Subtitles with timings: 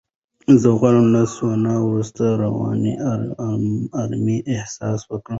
[0.61, 2.93] زه غواړم له سونا وروسته رواني
[3.99, 5.29] آرامۍ احساس کړم.